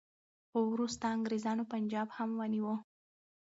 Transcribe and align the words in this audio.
خو 0.49 0.59
وروسته 0.73 1.05
انګریزانو 1.15 1.63
پنجاب 1.71 2.07
هم 2.17 2.29
ونیو. 2.39 2.73